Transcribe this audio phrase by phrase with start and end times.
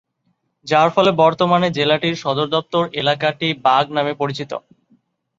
[0.67, 4.51] যার ফলে, বর্তমানে জেলাটির সদরদপ্তর এলাকাটি "বাগ" নামে পরিচিত।